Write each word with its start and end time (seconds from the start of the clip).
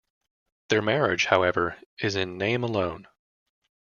Their 0.69 0.81
marriage, 0.81 1.25
however, 1.25 1.77
is 1.99 2.15
in 2.15 2.39
name 2.39 2.63
alone. 2.63 3.07